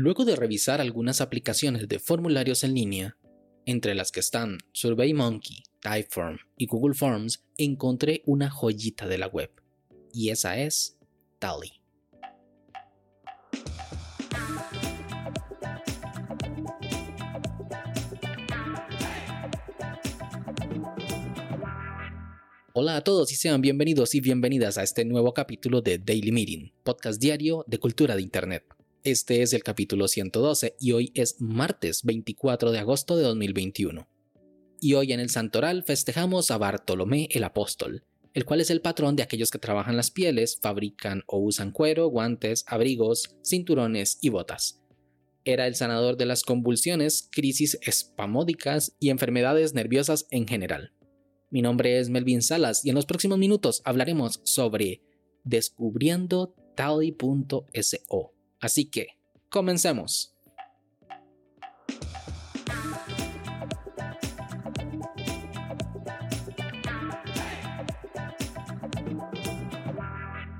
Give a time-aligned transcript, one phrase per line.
[0.00, 3.16] Luego de revisar algunas aplicaciones de formularios en línea,
[3.66, 9.50] entre las que están SurveyMonkey, Typeform y Google Forms, encontré una joyita de la web,
[10.12, 10.96] y esa es
[11.40, 11.72] Tally.
[22.72, 26.72] Hola a todos y sean bienvenidos y bienvenidas a este nuevo capítulo de Daily Meeting,
[26.84, 28.77] podcast diario de cultura de Internet.
[29.04, 34.08] Este es el capítulo 112 y hoy es martes 24 de agosto de 2021.
[34.80, 38.02] Y hoy en el Santoral festejamos a Bartolomé el Apóstol,
[38.34, 42.08] el cual es el patrón de aquellos que trabajan las pieles, fabrican o usan cuero,
[42.08, 44.82] guantes, abrigos, cinturones y botas.
[45.44, 50.92] Era el sanador de las convulsiones, crisis espamódicas y enfermedades nerviosas en general.
[51.50, 55.02] Mi nombre es Melvin Salas y en los próximos minutos hablaremos sobre
[55.44, 58.37] descubriendo tally.so.
[58.60, 59.08] Así que,
[59.48, 60.34] comencemos.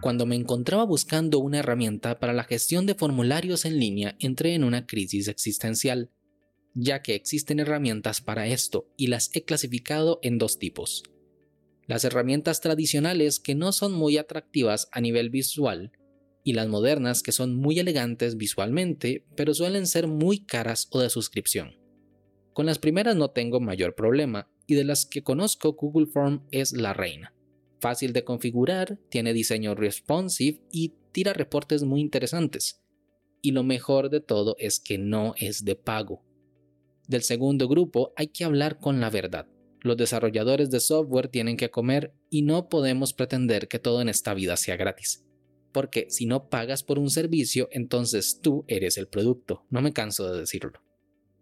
[0.00, 4.64] Cuando me encontraba buscando una herramienta para la gestión de formularios en línea, entré en
[4.64, 6.10] una crisis existencial
[6.80, 11.02] ya que existen herramientas para esto y las he clasificado en dos tipos.
[11.86, 15.90] Las herramientas tradicionales que no son muy atractivas a nivel visual
[16.48, 21.10] y las modernas que son muy elegantes visualmente, pero suelen ser muy caras o de
[21.10, 21.76] suscripción.
[22.52, 26.72] Con las primeras no tengo mayor problema y de las que conozco Google Form es
[26.72, 27.34] la reina.
[27.80, 32.80] Fácil de configurar, tiene diseño responsive y tira reportes muy interesantes.
[33.42, 36.24] Y lo mejor de todo es que no es de pago
[37.08, 39.48] del segundo grupo hay que hablar con la verdad.
[39.80, 44.34] Los desarrolladores de software tienen que comer y no podemos pretender que todo en esta
[44.34, 45.24] vida sea gratis.
[45.72, 49.64] Porque si no pagas por un servicio, entonces tú eres el producto.
[49.70, 50.80] No me canso de decirlo.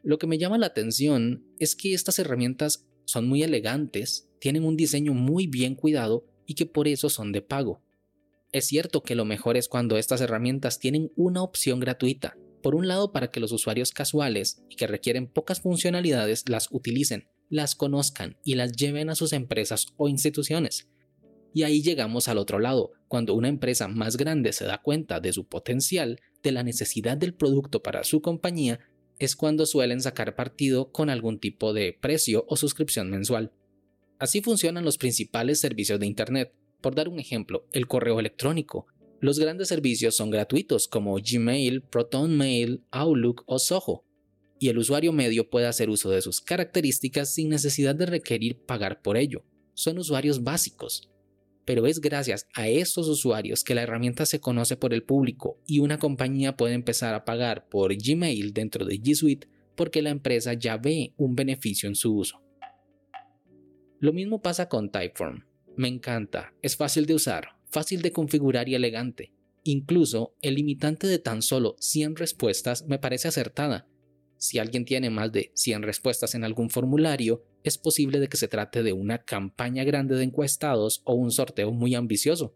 [0.02, 4.76] Lo que me llama la atención es que estas herramientas son muy elegantes, tienen un
[4.76, 7.82] diseño muy bien cuidado y que por eso son de pago.
[8.52, 12.88] Es cierto que lo mejor es cuando estas herramientas tienen una opción gratuita, por un
[12.88, 18.38] lado para que los usuarios casuales y que requieren pocas funcionalidades las utilicen, las conozcan
[18.44, 20.88] y las lleven a sus empresas o instituciones.
[21.56, 25.32] Y ahí llegamos al otro lado, cuando una empresa más grande se da cuenta de
[25.32, 28.78] su potencial, de la necesidad del producto para su compañía,
[29.18, 33.52] es cuando suelen sacar partido con algún tipo de precio o suscripción mensual.
[34.18, 36.52] Así funcionan los principales servicios de Internet.
[36.82, 38.86] Por dar un ejemplo, el correo electrónico,
[39.20, 44.04] los grandes servicios son gratuitos como Gmail, ProtonMail, Outlook o Soho,
[44.58, 49.00] y el usuario medio puede hacer uso de sus características sin necesidad de requerir pagar
[49.00, 49.42] por ello.
[49.72, 51.08] Son usuarios básicos.
[51.66, 55.80] Pero es gracias a estos usuarios que la herramienta se conoce por el público y
[55.80, 60.54] una compañía puede empezar a pagar por Gmail dentro de G Suite porque la empresa
[60.54, 62.40] ya ve un beneficio en su uso.
[63.98, 65.44] Lo mismo pasa con Typeform.
[65.76, 69.32] Me encanta, es fácil de usar, fácil de configurar y elegante.
[69.64, 73.88] Incluso el limitante de tan solo 100 respuestas me parece acertada.
[74.38, 78.48] Si alguien tiene más de 100 respuestas en algún formulario, es posible de que se
[78.48, 82.54] trate de una campaña grande de encuestados o un sorteo muy ambicioso.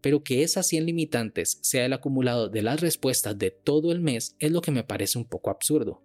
[0.00, 4.36] Pero que esas 100 limitantes sea el acumulado de las respuestas de todo el mes
[4.38, 6.02] es lo que me parece un poco absurdo.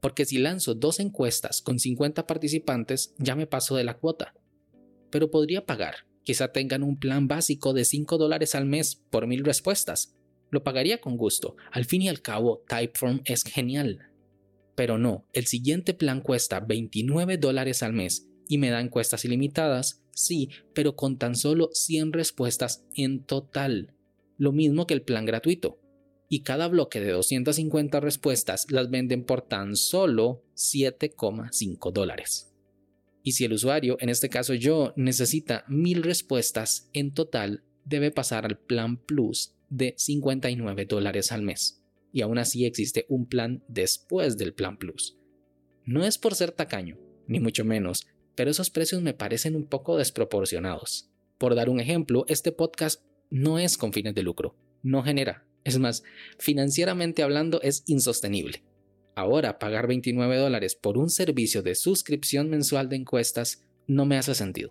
[0.00, 4.34] Porque si lanzo dos encuestas con 50 participantes, ya me paso de la cuota.
[5.10, 9.44] Pero podría pagar Quizá tengan un plan básico de 5 dólares al mes por mil
[9.44, 10.14] respuestas.
[10.50, 11.56] Lo pagaría con gusto.
[11.70, 14.11] Al fin y al cabo, Typeform es genial.
[14.74, 20.02] Pero no, el siguiente plan cuesta 29 dólares al mes y me da encuestas ilimitadas,
[20.12, 23.94] sí, pero con tan solo 100 respuestas en total.
[24.38, 25.78] Lo mismo que el plan gratuito.
[26.28, 32.52] Y cada bloque de 250 respuestas las venden por tan solo 7,5 dólares.
[33.22, 38.46] Y si el usuario, en este caso yo, necesita mil respuestas, en total debe pasar
[38.46, 41.81] al plan Plus de 59 dólares al mes.
[42.12, 45.16] Y aún así existe un plan después del plan Plus.
[45.84, 49.96] No es por ser tacaño, ni mucho menos, pero esos precios me parecen un poco
[49.96, 51.10] desproporcionados.
[51.38, 55.78] Por dar un ejemplo, este podcast no es con fines de lucro, no genera, es
[55.78, 56.02] más,
[56.38, 58.62] financieramente hablando es insostenible.
[59.14, 64.34] Ahora pagar 29 dólares por un servicio de suscripción mensual de encuestas no me hace
[64.34, 64.70] sentido.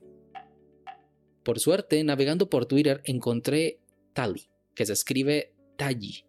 [1.43, 3.79] Por suerte, navegando por Twitter encontré
[4.13, 6.25] Tally, que se escribe Tally,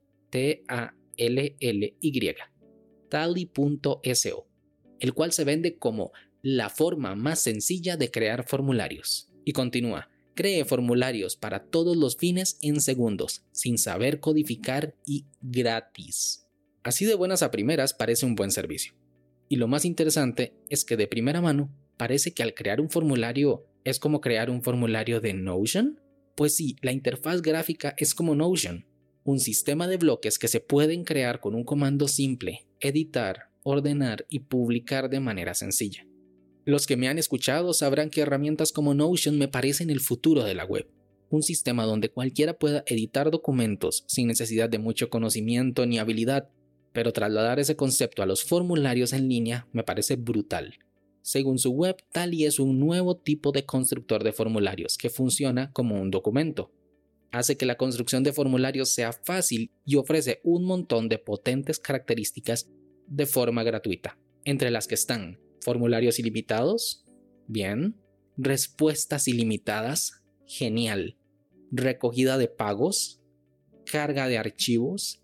[1.17, 2.35] T-A-L-L-Y,
[3.09, 4.47] tally.so,
[5.01, 6.13] el cual se vende como
[6.43, 9.29] la forma más sencilla de crear formularios.
[9.45, 16.47] Y continúa, cree formularios para todos los fines en segundos, sin saber codificar y gratis.
[16.83, 18.95] Así de buenas a primeras parece un buen servicio.
[19.49, 23.67] Y lo más interesante es que de primera mano parece que al crear un formulario
[23.85, 26.01] es como crear un formulario de Notion.
[26.35, 28.87] Pues sí, la interfaz gráfica es como Notion,
[29.25, 34.41] un sistema de bloques que se pueden crear con un comando simple, editar, ordenar y
[34.41, 36.07] publicar de manera sencilla.
[36.65, 40.55] Los que me han escuchado sabrán que herramientas como Notion me parecen el futuro de
[40.55, 40.89] la web,
[41.31, 46.49] un sistema donde cualquiera pueda editar documentos sin necesidad de mucho conocimiento ni habilidad,
[46.93, 50.79] pero trasladar ese concepto a los formularios en línea me parece brutal.
[51.23, 56.01] Según su web, Tally es un nuevo tipo de constructor de formularios que funciona como
[56.01, 56.73] un documento.
[57.33, 62.71] Hace que la construcción de formularios sea fácil y ofrece un montón de potentes características
[63.07, 67.07] de forma gratuita, entre las que están formularios ilimitados,
[67.47, 67.97] bien,
[68.37, 71.17] respuestas ilimitadas, genial,
[71.71, 73.23] recogida de pagos,
[73.91, 75.23] carga de archivos,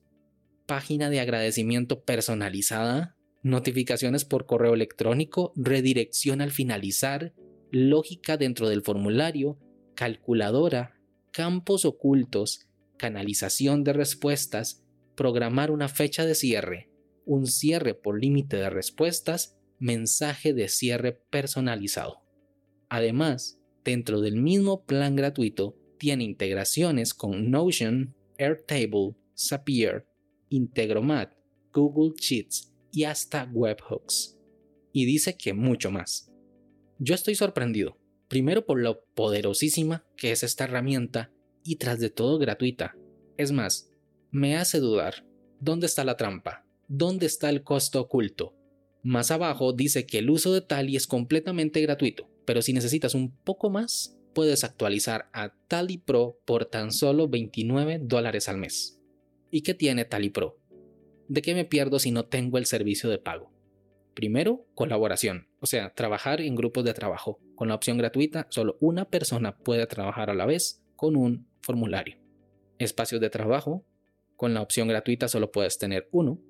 [0.66, 7.34] página de agradecimiento personalizada, notificaciones por correo electrónico, redirección al finalizar,
[7.70, 9.58] lógica dentro del formulario,
[9.94, 10.97] calculadora,
[11.38, 16.90] campos ocultos, canalización de respuestas, programar una fecha de cierre,
[17.24, 22.24] un cierre por límite de respuestas, mensaje de cierre personalizado.
[22.88, 30.08] Además, dentro del mismo plan gratuito, tiene integraciones con Notion, Airtable, Zapier,
[30.48, 31.34] Integromat,
[31.72, 34.36] Google Sheets y hasta webhooks.
[34.92, 36.32] Y dice que mucho más.
[36.98, 37.96] Yo estoy sorprendido,
[38.28, 41.32] primero por lo poderosísima que es esta herramienta
[41.64, 42.96] y tras de todo gratuita.
[43.36, 43.90] Es más,
[44.30, 45.26] me hace dudar,
[45.60, 46.64] ¿dónde está la trampa?
[46.86, 48.54] ¿Dónde está el costo oculto?
[49.02, 53.30] Más abajo dice que el uso de Tally es completamente gratuito, pero si necesitas un
[53.30, 59.00] poco más, puedes actualizar a Tally Pro por tan solo 29 dólares al mes.
[59.50, 60.58] ¿Y qué tiene Tally Pro?
[61.28, 63.52] ¿De qué me pierdo si no tengo el servicio de pago?
[64.14, 67.40] Primero, colaboración, o sea, trabajar en grupos de trabajo.
[67.54, 72.16] Con la opción gratuita, solo una persona puede trabajar a la vez con un formulario.
[72.78, 73.84] Espacios de trabajo,
[74.36, 76.40] con la opción gratuita solo puedes tener uno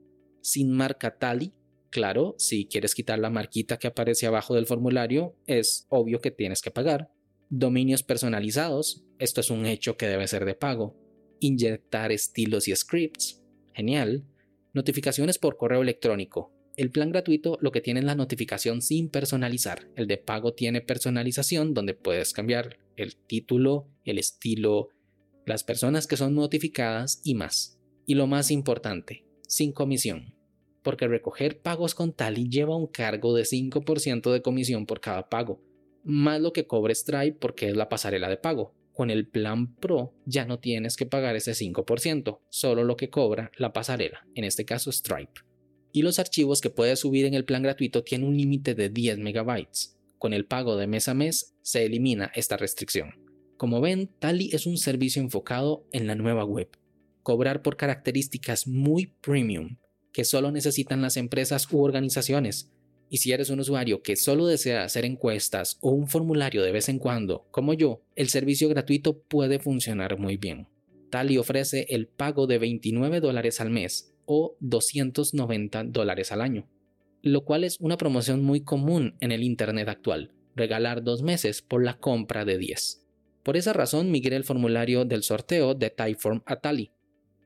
[0.43, 1.53] sin marca Tally.
[1.91, 6.61] Claro, si quieres quitar la marquita que aparece abajo del formulario, es obvio que tienes
[6.61, 7.11] que pagar.
[7.49, 10.97] Dominios personalizados, esto es un hecho que debe ser de pago.
[11.41, 14.25] Inyectar estilos y scripts, genial.
[14.75, 16.53] Notificaciones por correo electrónico.
[16.79, 19.89] El plan gratuito lo que tiene es la notificación sin personalizar.
[19.97, 24.91] El de pago tiene personalización donde puedes cambiar el título, el estilo,
[25.45, 27.81] las personas que son notificadas y más.
[28.07, 30.37] Y lo más importante, sin comisión,
[30.85, 35.61] porque recoger pagos con Tally lleva un cargo de 5% de comisión por cada pago,
[36.05, 38.73] más lo que cobre Stripe porque es la pasarela de pago.
[38.93, 43.51] Con el plan Pro ya no tienes que pagar ese 5%, solo lo que cobra
[43.57, 45.48] la pasarela, en este caso Stripe.
[45.93, 49.19] Y los archivos que puedes subir en el plan gratuito tienen un límite de 10
[49.19, 49.97] megabytes.
[50.19, 53.15] Con el pago de mes a mes se elimina esta restricción.
[53.57, 56.69] Como ven, Tally es un servicio enfocado en la nueva web,
[57.23, 59.77] cobrar por características muy premium
[60.13, 62.71] que solo necesitan las empresas u organizaciones.
[63.11, 66.89] Y si eres un usuario que solo desea hacer encuestas o un formulario de vez
[66.89, 70.67] en cuando, como yo, el servicio gratuito puede funcionar muy bien.
[71.11, 76.69] Tally ofrece el pago de 29 dólares al mes o 290 dólares al año,
[77.23, 81.83] lo cual es una promoción muy común en el Internet actual, regalar dos meses por
[81.83, 83.07] la compra de 10.
[83.43, 86.93] Por esa razón migré el formulario del sorteo de Typeform a Tally,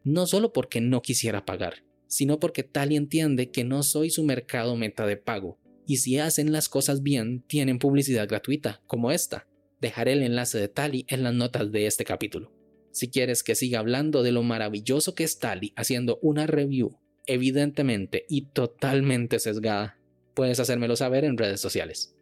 [0.02, 4.74] no solo porque no quisiera pagar, sino porque Tali entiende que no soy su mercado
[4.74, 9.46] meta de pago, y si hacen las cosas bien, tienen publicidad gratuita, como esta.
[9.80, 12.52] Dejaré el enlace de Tali en las notas de este capítulo.
[12.92, 18.26] Si quieres que siga hablando de lo maravilloso que es Tali haciendo una review, evidentemente
[18.28, 19.98] y totalmente sesgada,
[20.34, 22.14] puedes hacérmelo saber en redes sociales.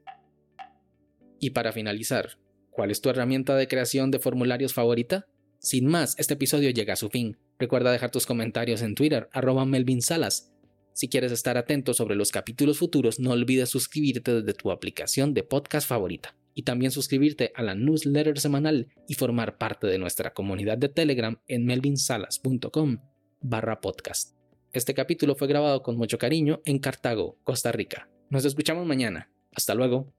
[1.41, 2.39] Y para finalizar,
[2.71, 5.27] ¿cuál es tu herramienta de creación de formularios favorita?
[5.59, 7.37] Sin más, este episodio llega a su fin.
[7.59, 10.53] Recuerda dejar tus comentarios en Twitter, arroba Melvin Salas.
[10.93, 15.43] Si quieres estar atento sobre los capítulos futuros, no olvides suscribirte desde tu aplicación de
[15.43, 16.37] podcast favorita.
[16.54, 21.38] Y también suscribirte a la newsletter semanal y formar parte de nuestra comunidad de Telegram
[21.47, 22.99] en melvinsalas.com
[23.40, 24.37] barra podcast.
[24.73, 28.09] Este capítulo fue grabado con mucho cariño en Cartago, Costa Rica.
[28.28, 29.30] Nos escuchamos mañana.
[29.52, 30.12] Hasta luego.